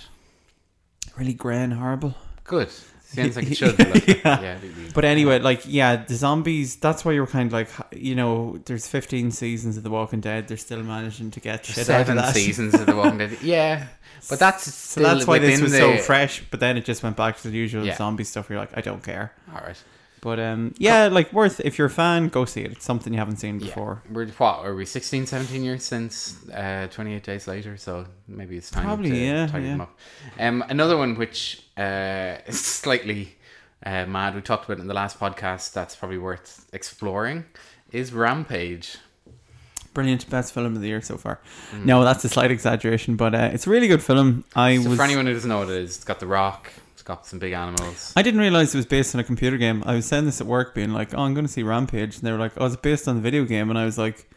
[1.18, 2.16] really grey and horrible?
[2.46, 2.70] Good.
[3.04, 4.08] Seems like it should look.
[4.08, 4.16] Yeah.
[4.42, 4.58] yeah.
[4.62, 4.92] really.
[4.94, 6.78] But anyway, like yeah, the zombies.
[6.78, 10.22] That's why you were kind of like, you know, there's 15 seasons of The Walking
[10.22, 10.48] Dead.
[10.48, 12.34] They're still managing to get shit out of Seven that.
[12.34, 13.38] seasons of The Walking Dead.
[13.42, 13.88] Yeah,
[14.30, 16.44] but that's So that's why this was the, so fresh.
[16.52, 17.96] But then it just went back to the usual Yeah.
[17.96, 18.50] zombie stuff.
[18.50, 19.34] Where you're like, I don't care.
[19.54, 19.78] All right.
[20.22, 22.72] But um, yeah, like worth if you're a fan, go see it.
[22.74, 24.04] It's something you haven't seen before.
[24.12, 28.70] We're what are we 16, 17 years since uh, 28 days later, so maybe it's
[28.70, 29.60] time Probably, to yeah, yeah.
[29.60, 29.98] them up.
[30.38, 33.38] Um, another one which uh, is slightly
[33.86, 34.36] uh, mad.
[34.36, 35.72] We talked about it in the last podcast.
[35.74, 37.46] That's probably worth exploring.
[37.92, 38.98] Is Rampage?
[40.00, 41.40] Brilliant, best film of the year so far.
[41.84, 44.46] No, that's a slight exaggeration, but uh, it's a really good film.
[44.56, 44.98] I So was.
[44.98, 46.72] for anyone who doesn't know what it is, it's got The Rock.
[46.94, 48.14] It's got some big animals.
[48.16, 49.84] I didn't realize it was based on a computer game.
[49.86, 52.24] I was saying this at work, being like, "Oh, I'm going to see Rampage," and
[52.24, 54.30] they were like, "Oh, it's based on the video game," and I was like,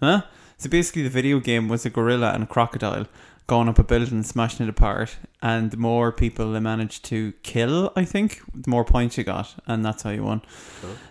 [0.00, 0.22] "Huh?"
[0.58, 3.06] So basically, the video game was a gorilla and a crocodile
[3.46, 5.16] going up a building and smashing it apart.
[5.42, 9.54] And the more people they managed to kill, I think, the more points you got,
[9.66, 10.40] and that's how you won.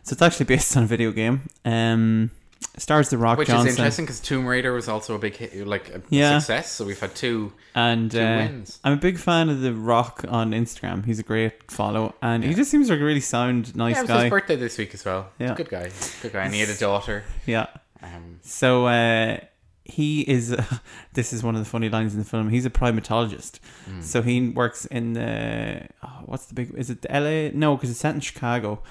[0.03, 1.41] So it's actually based on a video game.
[1.65, 2.31] Um,
[2.77, 3.67] stars The Rock Which Johnson.
[3.69, 6.39] is interesting because Tomb Raider was also a big hit, like a Yeah.
[6.39, 6.71] success.
[6.71, 7.53] So we've had two.
[7.75, 8.79] And Two uh, wins.
[8.83, 11.05] I'm a big fan of The Rock on Instagram.
[11.05, 14.01] He's a great follow, and he just seems like a really sound, nice yeah, it
[14.03, 14.21] was guy.
[14.23, 15.29] his birthday this week as well.
[15.39, 15.53] Yeah.
[15.55, 15.89] good guy,
[16.21, 16.45] good guy.
[16.45, 17.23] And he had a daughter.
[17.45, 17.67] Yeah.
[18.01, 19.37] Um, So uh,
[19.85, 20.55] he is.
[21.13, 22.49] this is one of the funny lines in the film.
[22.49, 23.59] He's a primatologist.
[23.85, 24.01] Hmm.
[24.01, 25.87] So he works in the.
[26.03, 26.73] Oh, what's the big?
[26.75, 27.51] Is it the LA?
[27.57, 28.81] No, because it's set in Chicago.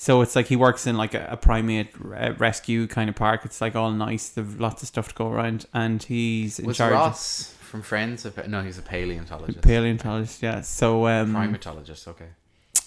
[0.00, 3.42] So it's like he works in like a, a primate uh, rescue kind of park.
[3.44, 4.30] It's like all nice.
[4.30, 6.92] There's lots of stuff to go around, and he's in was charge.
[6.92, 8.24] Ross from Friends?
[8.24, 9.60] A, no, he's a paleontologist.
[9.60, 10.62] Paleontologist, yeah.
[10.62, 12.08] So um, Primatologist.
[12.08, 12.28] Okay.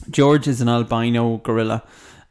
[0.09, 1.83] George is an albino gorilla,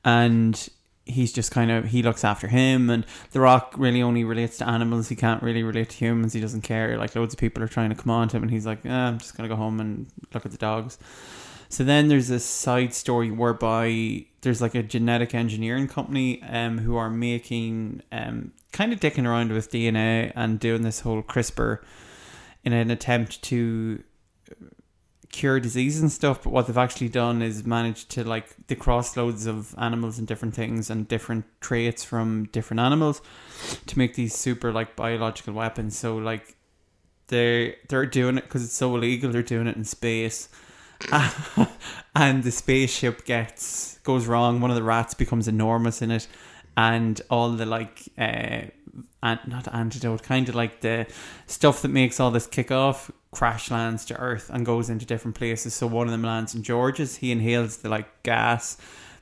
[0.04, 0.68] and
[1.06, 2.90] he's just kind of he looks after him.
[2.90, 5.08] And The Rock really only relates to animals.
[5.08, 6.32] He can't really relate to humans.
[6.32, 6.98] He doesn't care.
[6.98, 8.92] Like loads of people are trying to come on to him, and he's like, eh,
[8.92, 10.98] I'm just gonna go home and look at the dogs.
[11.72, 16.96] So then there's a side story whereby there's like a genetic engineering company um, who
[16.96, 21.78] are making um, kind of dicking around with DNA and doing this whole CRISPR
[22.62, 24.04] in an attempt to
[25.30, 29.46] cure disease and stuff, but what they've actually done is managed to like the crossloads
[29.46, 33.22] of animals and different things and different traits from different animals
[33.86, 35.98] to make these super like biological weapons.
[35.98, 36.54] So like
[37.28, 39.32] they they're doing it because it's so illegal.
[39.32, 40.50] They're doing it in space,
[42.14, 44.60] and the spaceship gets goes wrong.
[44.60, 46.28] One of the rats becomes enormous in it,
[46.76, 48.08] and all the like.
[48.18, 48.62] Uh,
[49.22, 51.06] and not antidote, kind of like the
[51.46, 55.36] stuff that makes all this kick off crash lands to Earth and goes into different
[55.36, 55.74] places.
[55.74, 57.16] So one of them lands in George's.
[57.16, 58.76] He inhales the like gas,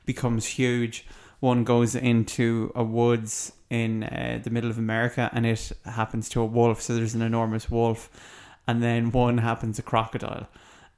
[0.05, 1.05] becomes huge.
[1.39, 6.41] One goes into a woods in uh, the middle of America, and it happens to
[6.41, 6.81] a wolf.
[6.81, 8.09] So there's an enormous wolf,
[8.67, 10.47] and then one happens a crocodile.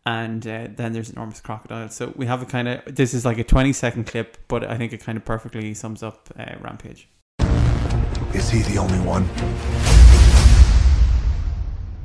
[0.06, 1.90] And uh, then there's enormous crocodile.
[1.90, 4.78] So we have a kind of this is like a 20 second clip, but I
[4.78, 7.08] think it kind of perfectly sums up uh, Rampage.
[8.34, 9.30] Is he the only one?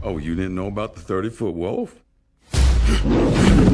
[0.03, 1.97] Oh, you didn't know about the 30 foot wolf?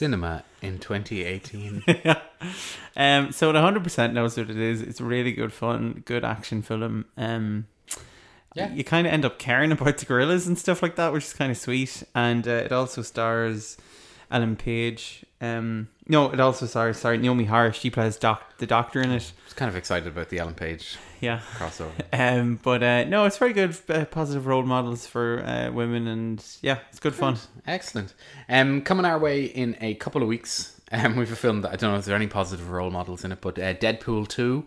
[0.00, 1.82] Cinema in 2018.
[2.96, 4.80] um, so it 100% knows what it is.
[4.80, 7.04] It's really good fun, good action film.
[7.18, 7.66] Um,
[8.54, 8.72] Yeah.
[8.72, 11.34] You kind of end up caring about the gorillas and stuff like that, which is
[11.34, 12.02] kind of sweet.
[12.14, 13.76] And uh, it also stars
[14.30, 15.26] Ellen Page.
[15.42, 17.76] Um, no, it also sorry, sorry, Naomie Harris.
[17.76, 19.32] She plays doc- the doctor in it.
[19.40, 21.40] I was kind of excited about the Ellen Page Yeah.
[21.56, 21.92] crossover.
[22.12, 23.76] Um, but uh, no, it's very good.
[23.88, 27.36] Uh, positive role models for uh, women, and yeah, it's good fun.
[27.66, 28.12] Excellent.
[28.48, 31.76] Um, coming our way in a couple of weeks, um, we've a film that I
[31.76, 34.66] don't know if there are any positive role models in it, but uh, Deadpool 2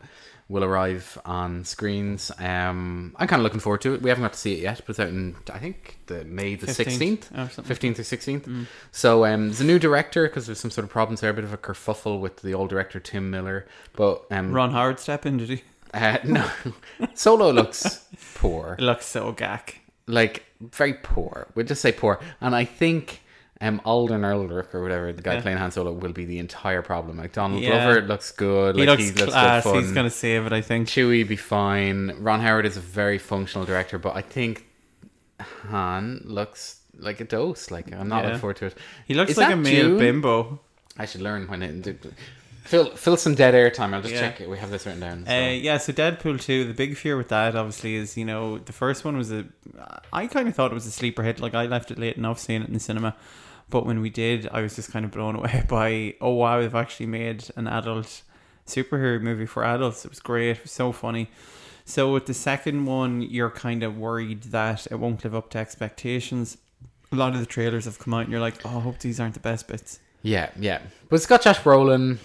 [0.50, 2.32] will arrive on screens.
[2.38, 4.02] Um, I'm kind of looking forward to it.
[4.02, 6.56] We haven't got to see it yet, but it's out in, I think, the May
[6.56, 7.32] the 16th.
[7.38, 7.76] or something.
[7.94, 8.68] 15th or 16th.
[8.92, 11.44] So um, there's a new director because there's some sort of problems there, a bit
[11.46, 13.66] of a kerfuffle with the old director, Tim Miller.
[13.96, 15.64] But um, Ron Howard step in, did he?
[15.94, 16.50] uh, no,
[17.14, 19.82] Solo looks poor It looks so gack.
[20.08, 21.48] like very poor.
[21.56, 22.20] We'll just say poor.
[22.42, 23.22] And I think
[23.63, 25.41] um Alden Ehrlich or whatever the guy Yeah.
[25.41, 27.17] playing Han Solo will be the entire problem.
[27.17, 27.69] Like Donald Yeah.
[27.86, 28.76] Glover looks good.
[28.76, 29.63] He like, looks, good class.
[29.63, 29.76] fun.
[29.82, 30.88] He's gonna save it, I think.
[30.88, 32.15] Chewie be fine.
[32.19, 34.65] Ron Howard is a very functional director, but I think
[35.69, 37.71] Han looks like a dose.
[37.71, 38.26] Like I'm not Yeah.
[38.28, 38.78] looking forward to it.
[39.08, 39.97] He looks Is like a male June?
[39.97, 40.60] bimbo.
[40.97, 41.97] I should learn when it.
[42.65, 43.93] Fill, fill some dead air time.
[43.93, 44.21] I'll just Yeah.
[44.21, 44.49] check it.
[44.49, 45.26] We have this written down.
[45.26, 45.34] so.
[45.34, 48.71] Uh, yeah, so Deadpool 2, the big fear with that obviously is, you know, the
[48.71, 49.43] first one was a.
[50.13, 51.41] I kind of thought it was a sleeper hit.
[51.41, 53.15] Like, I left it late enough seeing it in the cinema.
[53.74, 56.76] But when we did, I was just kind of blown away by, oh wow, they've
[56.76, 58.22] actually made an adult
[58.68, 60.06] superhero movie for adults.
[60.06, 60.52] It was great.
[60.52, 61.32] It was so funny.
[61.84, 65.58] So with the second one, you're kind of worried that it won't live up to
[65.58, 66.56] expectations.
[67.12, 69.20] A lot of the trailers have come out and you're like, oh, I hope these
[69.20, 70.00] aren't the best bits.
[70.22, 70.80] Yeah, yeah.
[71.10, 72.20] But it's got Josh Brolin,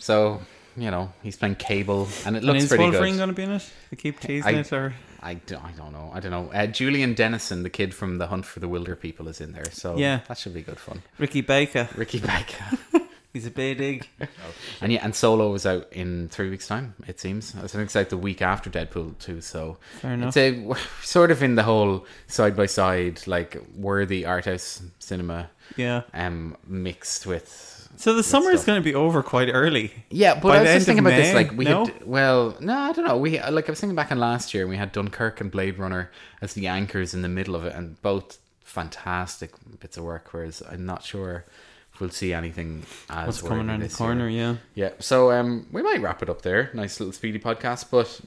[0.00, 0.42] so
[0.80, 3.18] you know he's playing Cable, and it And looks is pretty Wolverine good.
[3.18, 3.70] going to be in it?
[3.90, 6.10] They keep teasing I- it, or I, do, I don't know.
[6.14, 6.50] I don't know.
[6.52, 9.96] Uh, Julian Dennison, the kid from The Hunt for the Wilderpeople, is in there, so
[9.96, 10.20] Yeah.
[10.28, 11.02] that should be good fun.
[11.18, 11.88] Ricky Baker.
[11.96, 12.78] Ricky Baker,
[13.34, 14.08] He's a big dig.
[14.80, 16.94] and yeah, and Solo is out in three weeks' time.
[17.06, 17.54] It seems.
[17.56, 19.42] I think it's like the week after Deadpool two.
[19.42, 20.34] So Fair enough.
[20.34, 20.74] it's a
[21.06, 26.02] sort of in the whole side by side, like worthy art house cinema, Yeah.
[26.14, 29.92] um, mixed with So the summer is going to be over quite early.
[30.10, 31.34] Yeah, but By I was just thinking about this.
[31.34, 31.86] Like we no?
[31.86, 33.16] had, well, no, I don't know.
[33.16, 35.78] We like I was thinking back on last year, and we had Dunkirk and Blade
[35.78, 40.28] Runner as the anchors in the middle of it, and both fantastic bits of work.
[40.32, 41.44] Whereas I'm not sure
[41.92, 44.06] if we'll see anything as What's coming around the this year.
[44.06, 44.56] corner, yeah.
[44.74, 44.90] Yeah.
[45.00, 46.70] So um, we might wrap it up there.
[46.74, 48.20] Nice little speedy podcast, but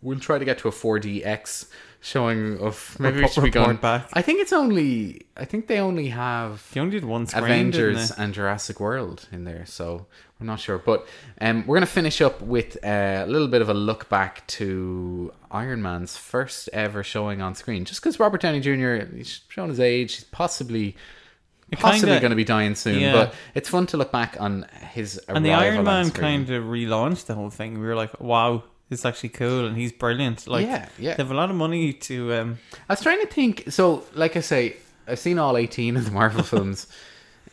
[0.00, 1.66] we'll try to get to a 4DX
[2.00, 4.08] showing of maybe we should be going back.
[4.12, 5.22] I think it's only.
[5.36, 6.66] I think they only have.
[6.72, 10.06] They only did one screen, Avengers and Jurassic World in there, so
[10.40, 10.78] I'm not sure.
[10.78, 11.06] But
[11.40, 15.32] um, we're gonna finish up with uh, a little bit of a look back to
[15.50, 17.84] Iron Man's first ever showing on screen.
[17.84, 19.04] Just because Robert Downey Jr.
[19.16, 20.96] he's shown his age, he's possibly.
[21.70, 23.12] It Possibly kinda- going to be dying soon, yeah.
[23.12, 26.48] but it's fun to look back on his arrival And the Iron on Man kind
[26.48, 27.78] of relaunched the whole thing.
[27.78, 30.46] We were like, wow, it's actually cool and he's brilliant.
[30.46, 31.14] Like, Yeah, yeah.
[31.14, 32.34] They have a lot of money to.
[32.34, 33.64] Um, I was trying to think.
[33.70, 36.86] So, like I say, I've seen all 18 of the Marvel films,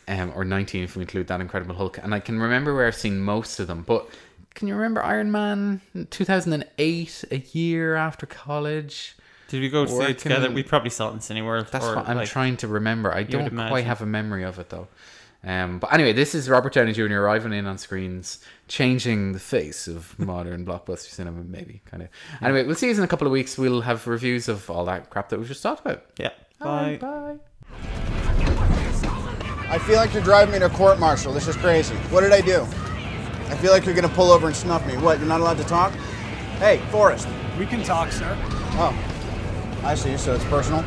[0.08, 2.96] um, or 19 if we include that Incredible Hulk, and I can remember where I've
[2.96, 3.82] seen most of them.
[3.82, 4.08] But
[4.54, 9.16] can you remember Iron Man 2008, a year after college?
[9.48, 10.50] did we go see it together?
[10.50, 11.70] We probably saw it in Cineworld.
[11.70, 13.12] That's what I'm like, trying to remember.
[13.12, 14.88] I don't quite have a memory of it though.
[15.46, 17.14] Um, but anyway, this is Robert Downey Jr.
[17.14, 22.08] arriving in on screens, changing the face of modern blockbuster cinema, maybe kind of.
[22.42, 23.56] Anyway, we'll see you in a couple of weeks.
[23.56, 26.04] We'll have reviews of all that crap that we've just talked about.
[26.18, 26.30] Yeah.
[26.58, 26.98] Bye.
[27.00, 27.36] Bye.
[27.70, 27.76] Bye.
[29.68, 31.32] I feel like you're driving me to court martial.
[31.32, 31.94] This is crazy.
[32.10, 32.62] What did I do?
[33.48, 34.96] I feel like you're gonna pull over and snuff me.
[34.96, 35.18] What?
[35.20, 35.92] You're not allowed to talk?
[36.58, 37.28] Hey, Forrest.
[37.58, 38.36] We can talk, sir.
[38.78, 38.94] Oh,
[39.84, 40.16] I see.
[40.16, 40.84] So it's personal.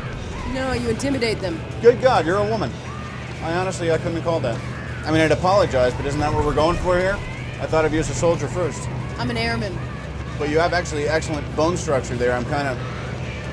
[0.52, 1.58] No, you intimidate them.
[1.80, 2.70] Good God, you're a woman.
[3.42, 4.60] I honestly, I couldn't have called that.
[5.06, 7.14] I mean, I'd apologize, but isn't that what we're going for here?
[7.60, 8.88] I thought of you as a soldier first.
[9.18, 9.76] I'm an airman.
[10.38, 12.32] But you have actually excellent bone structure there.
[12.32, 12.78] I'm kind of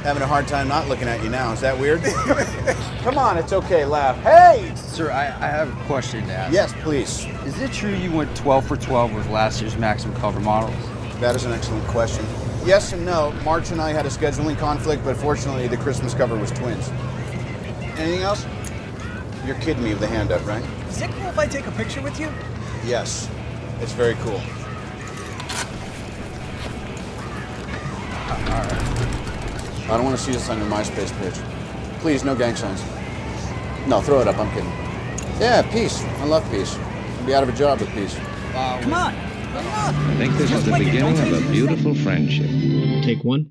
[0.04, 1.52] having a hard time not looking at you now.
[1.54, 2.02] Is that weird?
[3.02, 3.86] Come on, it's okay.
[3.86, 4.18] Laugh.
[4.24, 4.72] Hey!
[4.76, 6.54] Sir, I, I have a question to ask.
[6.54, 7.26] Yes, please.
[7.46, 10.76] Is it true you went 12 for 12 with last year's Maxim cover models?
[11.20, 12.26] That is an excellent question.
[12.66, 13.32] Yes and no.
[13.44, 16.90] March and I had a scheduling conflict, but fortunately the Christmas cover was twins.
[17.98, 18.46] Anything else?
[19.48, 20.62] You're kidding me with the hand up, right?
[20.90, 22.30] Is it cool if I take a picture with you?
[22.84, 23.30] Yes.
[23.80, 24.42] It's very cool.
[29.86, 31.36] I don't want to see this on your MySpace page.
[32.02, 32.84] Please, no gang signs.
[33.88, 34.38] No, throw it up.
[34.38, 34.70] I'm kidding.
[35.40, 36.04] Yeah, peace.
[36.04, 36.76] I love peace.
[36.76, 38.18] I'll be out of a job with peace.
[38.52, 39.16] Come on.
[39.16, 42.50] I think this is the beginning of a beautiful friendship.
[43.06, 43.50] Take one.